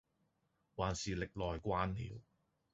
[0.75, 2.21] 還是歷來慣了，